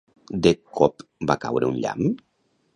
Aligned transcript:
De 0.47 0.53
cop 0.79 1.05
va 1.33 1.37
caure 1.45 1.71
un 1.71 1.79
llamp? 1.85 2.11